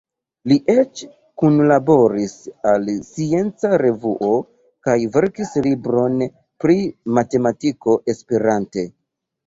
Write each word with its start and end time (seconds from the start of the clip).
Li 0.51 0.55
eĉ 0.73 1.01
kunlaboris 1.41 2.33
al 2.71 2.89
Scienca 3.11 3.73
Revuo 3.83 4.33
kaj 4.89 4.99
verkis 5.21 5.55
libron 5.69 6.21
pri 6.65 6.83
matematiko 7.21 8.01
esperante. 8.17 8.93